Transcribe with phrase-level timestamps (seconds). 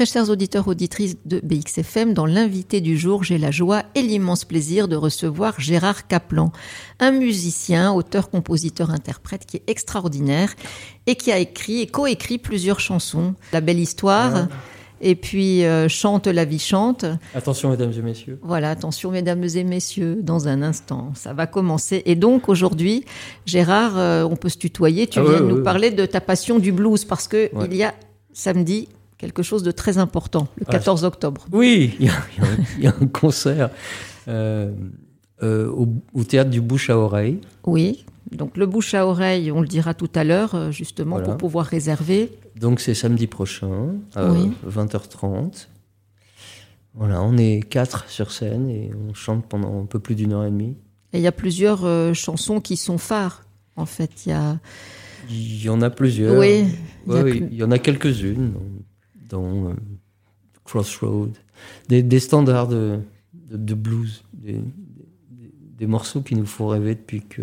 [0.00, 4.46] Très chers auditeurs, auditrices de BXFM, dans l'invité du jour, j'ai la joie et l'immense
[4.46, 6.52] plaisir de recevoir Gérard Kaplan,
[7.00, 10.54] un musicien, auteur, compositeur, interprète qui est extraordinaire
[11.06, 13.34] et qui a écrit et coécrit plusieurs chansons.
[13.52, 14.48] La belle histoire.
[15.02, 17.04] Et puis euh, chante la vie chante.
[17.34, 18.38] Attention mesdames et messieurs.
[18.42, 22.02] Voilà, attention mesdames et messieurs, dans un instant, ça va commencer.
[22.06, 23.04] Et donc aujourd'hui,
[23.44, 25.06] Gérard, euh, on peut se tutoyer.
[25.08, 25.62] Tu Ah viens ouais, de ouais, nous ouais.
[25.62, 27.92] parler de ta passion du blues parce que il y a
[28.32, 28.88] samedi
[29.20, 31.46] quelque chose de très important, le Ah, 14 octobre.
[31.52, 33.70] Oui, il y, a- il y a un- il y a un concert
[34.28, 34.72] euh,
[35.42, 37.38] euh, au, au théâtre du Bouche à Oreille.
[37.66, 38.04] Oui.
[38.32, 41.26] Donc le bouche à oreille, on le dira tout à l'heure, euh, justement, Voilà.
[41.28, 42.30] pour pouvoir réserver.
[42.54, 44.52] Donc c'est samedi prochain, à Oui.
[44.68, 45.66] 20h30.
[46.94, 50.44] Voilà, on est quatre sur scène et on chante pendant un peu plus d'une heure
[50.44, 50.76] et demie.
[51.12, 53.44] Et il y a plusieurs euh, chansons qui sont phares.
[53.76, 54.58] En fait, il y a.
[55.28, 56.38] Il y en a plusieurs.
[56.38, 56.66] Oui,
[57.06, 58.52] il y a Ouais, oui, plus- il y en a quelques-unes
[59.30, 59.72] dans, euh,
[60.64, 61.30] Crossroad,
[61.88, 62.98] des, des standards de,
[63.50, 64.60] de, de blues, des, des-
[65.78, 67.42] des morceaux qui nous font rêver depuis que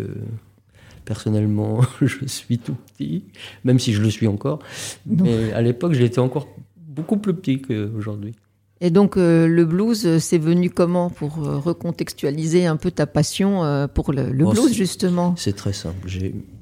[1.04, 3.24] personnellement je suis tout petit,
[3.64, 4.60] même si je le suis encore.
[5.06, 6.46] Mais à l'époque, je l'étais encore
[6.76, 8.34] beaucoup plus petit qu'aujourd'hui.
[8.80, 13.06] Et donc euh, le blues, euh, c'est venu comment pour euh, recontextualiser un peu ta
[13.08, 15.34] passion euh, pour le, le Oh, blues justement?
[15.36, 16.08] C'est très simple.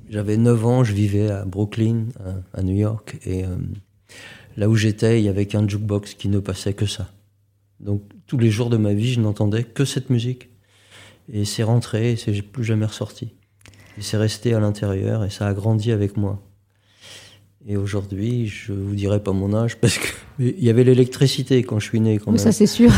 [0.09, 2.07] J'avais 9 ans, je vivais à Brooklyn,
[2.55, 3.45] à, à New York, et
[4.57, 7.11] là où j'étais, il y avait qu'un jukebox qui ne passait que ça.
[7.81, 10.49] Donc tous les jours de ma vie, je n'entendais que cette musique.
[11.33, 13.33] Et c'est rentré, et c'est plus jamais ressorti.
[13.99, 16.41] Et c'est resté à l'intérieur, et ça a grandi avec moi.
[17.69, 20.07] Et aujourd'hui, je vous dirai pas mon âge, parce que
[20.39, 22.19] il y avait l'électricité quand je suis né.
[22.19, 22.45] Quand Oui, même.
[22.45, 22.93] Ça c'est sûr,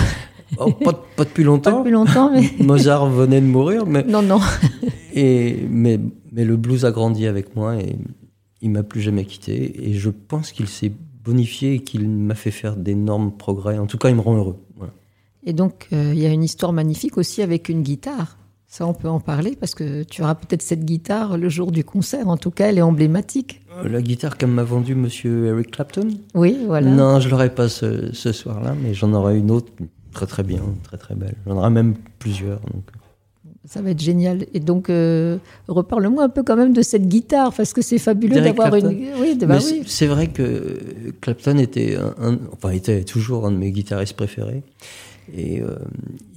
[0.56, 1.78] Oh, pas, pas depuis pas longtemps.
[1.78, 4.40] depuis longtemps, mais Mozart venait de mourir, mais non, non.
[5.14, 6.00] et, mais,
[6.32, 7.96] mais le blues a grandi avec moi et
[8.62, 9.88] il m'a plus jamais quitté.
[9.88, 10.92] Et je pense qu'il s'est
[11.28, 13.78] bonifié et qu'il m'a fait faire d'énormes progrès.
[13.78, 14.58] En tout cas, il me rend heureux.
[14.76, 14.92] Voilà.
[15.44, 18.30] Et donc euh, il y a une histoire magnifique aussi avec une guitare.
[18.70, 21.84] Ça, on peut en parler parce que tu auras peut-être cette guitare le jour du
[21.84, 22.28] concert.
[22.28, 23.62] En tout cas, elle est emblématique.
[23.78, 26.08] Euh, La guitare qu'elle m'a vendue Monsieur Eric Clapton?
[26.34, 26.90] Oui, voilà.
[26.90, 29.72] Non, je l'aurais pas ce, ce soir-là, mais j'en aurai une autre
[30.12, 31.36] très très bien, très très belle.
[31.46, 32.60] J'en aurai même plusieurs.
[32.74, 32.84] Donc.
[33.68, 34.46] Ça va être génial.
[34.54, 35.36] Et donc, euh,
[35.68, 38.86] reparle-moi un peu quand même de cette guitare, parce que c'est fabuleux d'avoir une.
[39.20, 39.82] Oui, bah c'est- oui.
[39.86, 40.78] c'est vrai que
[41.20, 44.62] Clapton était, un, un- enfin, était toujours un de mes guitaristes préférés.
[45.36, 45.76] Et euh,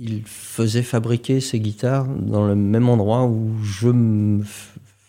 [0.02, 4.44] il faisait fabriquer ses guitares dans le même endroit où je me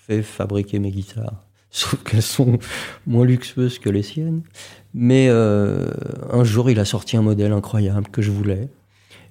[0.07, 1.43] fais fabriquer mes guitares.
[1.73, 2.59] Sauf qu'elles sont
[3.07, 4.43] moins luxueuses que les siennes.
[4.95, 5.89] Mais euh,
[6.31, 8.69] un jour, il a sorti un modèle incroyable que je voulais.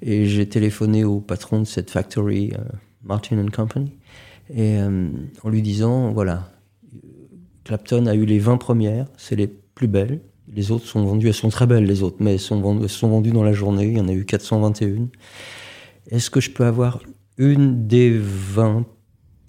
[0.01, 2.63] Et j'ai téléphoné au patron de cette factory, euh,
[3.03, 3.91] Martin Company,
[4.49, 5.09] et euh,
[5.43, 6.51] en lui disant, voilà,
[7.63, 10.21] Clapton a eu les 20 premières, c'est les plus belles.
[10.53, 12.89] Les autres sont vendues, elles sont très belles les autres, mais elles sont vendues, elles
[12.89, 15.07] sont vendues dans la journée, il y en a eu 421.
[16.09, 16.99] Est-ce que je peux avoir
[17.37, 18.85] une des 20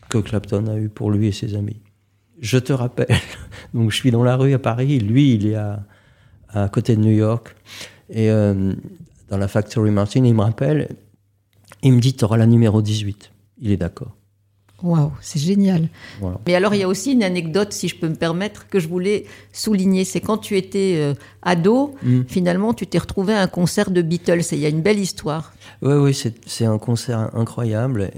[0.08, 1.80] que Clapton a eu pour lui et ses amis?
[2.40, 3.08] Je te rappelle,
[3.74, 5.84] donc je suis dans la rue à Paris, lui il est à,
[6.48, 7.56] à côté de New York,
[8.10, 8.74] et euh,
[9.32, 10.90] dans la Factory Martin, il me rappelle,
[11.82, 13.32] il me dit, tu auras la numéro 18.
[13.62, 14.14] Il est d'accord.
[14.82, 15.88] Waouh, c'est génial.
[16.20, 16.38] Voilà.
[16.46, 18.88] Mais alors, il y a aussi une anecdote, si je peux me permettre, que je
[18.88, 20.04] voulais souligner.
[20.04, 22.22] C'est quand tu étais euh, ado, Mm.
[22.28, 24.40] finalement, tu t'es retrouvé à un concert de Beatles.
[24.52, 25.54] Et il y a une belle histoire.
[25.80, 26.14] Oui, oui,
[26.46, 28.10] c'est un concert incroyable.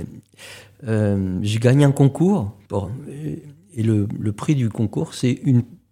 [0.88, 2.90] Euh, J'ai gagné un concours pour-
[3.76, 5.40] et le, le prix du concours, c'est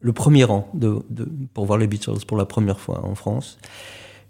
[0.00, 3.58] le premier rang de, de- pour voir les Beatles pour la première fois en France.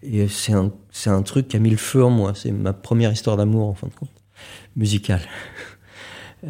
[0.03, 2.33] Et c'est un, c'est un truc qui a mis le feu en moi.
[2.35, 4.11] C'est ma première histoire d'amour, en fin de compte,
[4.77, 5.23] musicale.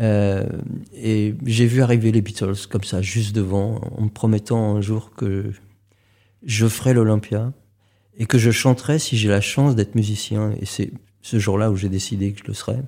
[0.01, 0.47] Euh,
[0.95, 5.11] et j'ai vu arriver les Beatles comme ça, juste devant, en me promettant un jour
[5.15, 5.53] que
[6.47, 7.53] je ferai l'Olympia
[8.17, 10.55] et que je chanterai si j'ai la chance d'être musicien.
[10.61, 12.83] Et c'est ce jour-là où j'ai décidé que je le serais,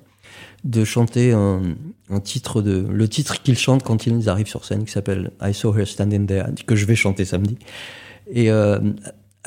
[0.63, 1.75] de chanter un,
[2.09, 5.53] un titre de le titre qu'ils chantent quand ils arrivent sur scène, qui s'appelle I
[5.53, 7.57] Saw Her Standing There, que je vais chanter samedi.
[8.31, 8.79] Et euh,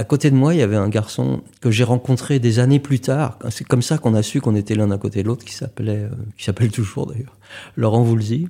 [0.01, 3.01] à côté de moi, il y avait un garçon que j'ai rencontré des années plus
[3.01, 3.37] tard.
[3.51, 6.05] C'est comme ça qu'on a su qu'on était l'un à côté de l'autre, qui s'appelait,
[6.05, 7.37] euh, qui s'appelle toujours d'ailleurs,
[7.77, 8.47] Laurent Voulzy.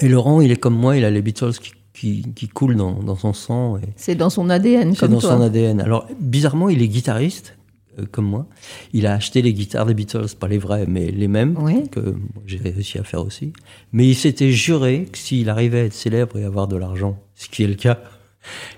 [0.00, 2.92] Et Laurent, il est comme moi, il a les Beatles qui, qui, qui coulent dans,
[3.02, 3.78] dans son sang.
[3.78, 5.30] Et, C'est dans son ADN, c'est comme dans toi.
[5.36, 5.80] son ADN.
[5.80, 7.56] Alors, bizarrement, il est guitariste,
[7.98, 8.46] euh, comme moi.
[8.92, 11.88] Il a acheté les guitares des Beatles, pas les vraies, mais les mêmes, Oui.
[11.90, 13.54] que moi, j'ai réussi à faire aussi.
[13.92, 17.48] Mais il s'était juré que s'il arrivait à être célèbre et avoir de l'argent, ce
[17.48, 17.98] qui est le cas,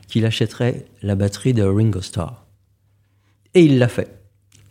[0.08, 2.44] qu'il achèterait la batterie de Ringo Starr.
[3.54, 4.18] Et il l'a fait.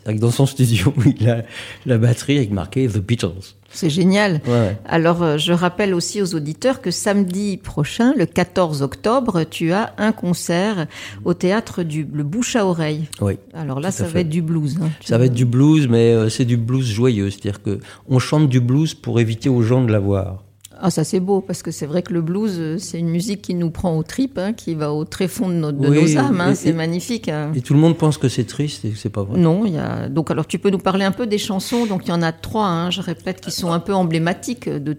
[0.03, 1.43] C'est-à-dire que dans son studio, il a
[1.85, 3.53] la batterie avec marqué The Beatles.
[3.69, 4.41] C'est génial.
[4.47, 4.75] Ouais.
[4.85, 9.93] Alors, euh, je rappelle aussi aux auditeurs que samedi prochain, le 14 octobre, tu as
[9.99, 10.87] un concert
[11.23, 13.07] au théâtre du le Bouche à Oreille.
[13.21, 13.37] Oui.
[13.53, 14.77] Alors là, ça va être du blues.
[14.81, 14.89] hein.
[15.05, 17.29] Ça va être du blues, mais euh, c'est du blues joyeux.
[17.29, 17.79] C'est-à-dire que
[18.09, 20.43] on chante du blues pour éviter aux gens de l'avoir.
[20.83, 23.41] Ah, ça c'est beau, parce que c'est vrai que le blues, euh, c'est une musique
[23.43, 26.17] qui nous prend aux tripes, hein, qui va au tréfonds de, nos- de Oui, nos
[26.17, 26.41] âmes.
[26.41, 26.55] hein.
[26.55, 27.29] c'est magnifique.
[27.29, 27.51] hein.
[27.55, 29.39] Et tout le monde pense que c'est triste et que c'est pas vrai.
[29.39, 30.09] Non, il y a.
[30.09, 31.85] Donc, alors, tu peux nous parler un peu des chansons?
[31.85, 34.97] Donc, il y en a trois, je répète, qui sont un peu emblématiques de.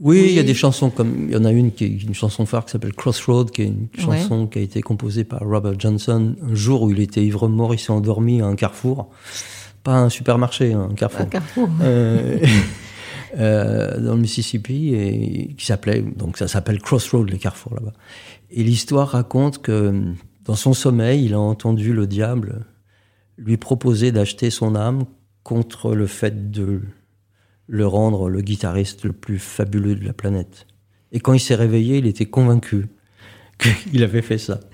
[0.00, 2.14] Oui, il y a des chansons comme il y en a une qui est une
[2.14, 5.78] chanson phare qui s'appelle Crossroad, qui est une chanson qui a été composée par Robert
[5.78, 9.10] Johnson un jour où il était ivre mort, il s'est endormi à un carrefour,
[9.84, 11.26] pas un supermarché, un carrefour.
[11.26, 11.68] Un carrefour.
[11.82, 12.38] Euh,
[13.38, 17.94] euh, dans le Mississippi et qui s'appelait donc ça s'appelle Crossroad les carrefours là-bas.
[18.50, 20.14] Et l'histoire raconte que
[20.44, 22.66] dans son sommeil, il a entendu le diable
[23.38, 25.04] lui proposer d'acheter son âme
[25.42, 26.82] contre le fait de
[27.66, 30.66] le rendre le guitariste le plus fabuleux de la planète.
[31.12, 32.86] Et quand il s'est réveillé, il était convaincu
[33.58, 34.60] qu'il avait fait ça.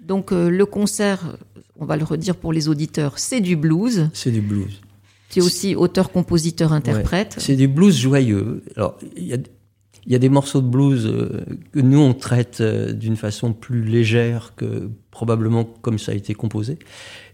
[0.00, 1.36] Donc, euh, le concert,
[1.76, 4.10] on va le redire pour les auditeurs, c'est du blues.
[4.12, 4.80] C'est du blues.
[5.32, 7.36] Tu es aussi auteur, compositeur, interprète.
[7.38, 8.62] C'est du blues joyeux.
[8.76, 9.38] Alors, il y a,
[10.04, 11.40] il y a des morceaux de blues euh,
[11.72, 16.34] que nous, on traite euh, d'une façon plus légère que probablement comme ça a été
[16.34, 16.78] composé.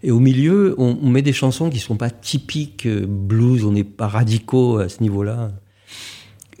[0.01, 3.73] Et au milieu, on, on met des chansons qui sont pas typiques euh, blues, on
[3.73, 5.51] n'est pas radicaux à ce niveau-là,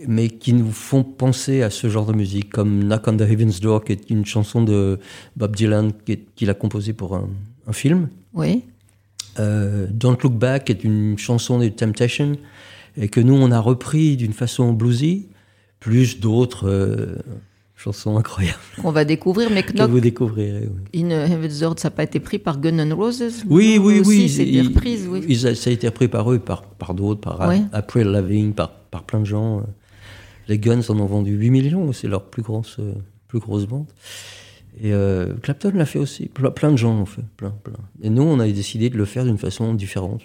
[0.07, 3.61] mais qui nous font penser à ce genre de musique, comme Knock on the Heaven's
[3.61, 4.99] Door, qui est une chanson de
[5.37, 5.93] Bob Dylan
[6.35, 7.29] qu'il a composée pour un,
[7.67, 8.09] un film.
[8.33, 8.63] Oui.
[9.37, 12.33] Euh, Don't Look Back est une chanson des Temptations
[12.97, 15.27] et que nous on a repris d'une façon bluesy,
[15.79, 17.15] plus d'autres euh,
[17.75, 20.67] chansons incroyables On va découvrir, mais que Knock vous découvrirez.
[20.93, 24.01] Oui, in Heaven's ça n'a pas été pris par Gun N' Roses oui, oui.
[24.05, 25.23] oui, C'est des reprises, oui.
[25.27, 27.61] ils ça a été repris par eux, par, par d'autres, par Ouais.
[27.71, 29.63] April Lavigne, par, par plein de gens.
[30.47, 32.93] Les Guns en ont vendu 8 millions, c'est leur plus grosse, euh,
[33.27, 33.87] plus grosse vente.
[34.81, 37.73] Et euh, Clapton l'a fait aussi, plein, plein de gens l'ont fait, plein, plein.
[38.01, 40.21] Et nous, on a décidé de le faire d'une façon différente,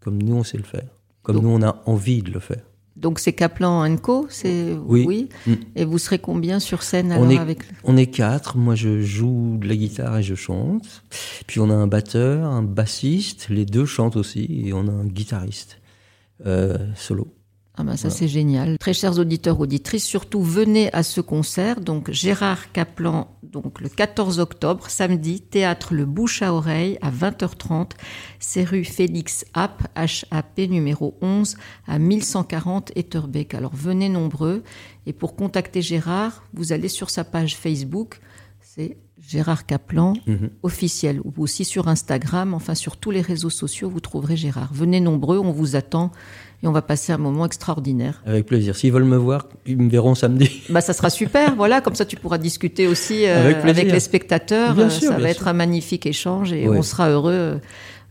[0.00, 0.86] comme nous on sait le faire,
[1.22, 2.62] comme Donc- nous on a envie de le faire.
[2.96, 5.28] Donc c'est Kaplan Co, c'est Oui.
[5.46, 5.52] Mm.
[5.76, 8.58] Et vous serez combien sur scène On alors est- avec On est quatre.
[8.58, 11.02] Moi, je joue de la guitare et je chante.
[11.46, 13.48] Puis on a un batteur, un bassiste.
[13.48, 14.64] Les deux chantent aussi.
[14.66, 15.78] Et on a un guitariste
[16.44, 17.28] euh, solo.
[17.80, 18.76] Ah ben ça c'est génial.
[18.78, 21.80] Très chers auditeurs auditrices, surtout venez à ce concert.
[21.80, 27.92] Donc Gérard Kaplan, donc le 14 octobre, samedi, théâtre Le Bouche à Oreille à 20h30.
[28.38, 31.56] C'est rue Félix App, HAP numéro 11
[31.86, 33.54] à 1140 Etterbeek.
[33.54, 34.62] Alors venez nombreux.
[35.06, 38.20] Et pour contacter Gérard, vous allez sur sa page Facebook.
[38.60, 40.50] C'est Gérard Kaplan Mhm.
[40.62, 44.72] officiel ou aussi sur Instagram, enfin sur tous les réseaux sociaux, vous trouverez Gérard.
[44.72, 46.10] Venez nombreux, on vous attend
[46.62, 48.22] et on va passer un moment extraordinaire.
[48.26, 48.76] Avec plaisir.
[48.76, 50.62] S'ils veulent me voir, ils me verront samedi.
[50.70, 54.74] Bah ça sera super, voilà, comme ça tu pourras discuter aussi euh, Avec les spectateurs.
[54.74, 55.42] Bien sûr, ça bien va sûr.
[55.42, 56.76] être un magnifique échange et Ouais.
[56.78, 57.56] on sera heureux euh,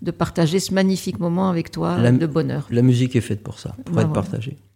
[0.02, 2.68] de partager ce magnifique moment avec toi La- de bonheur.
[2.72, 4.22] La musique est faite pour ça, pour Bah être voilà.
[4.22, 4.58] partagée.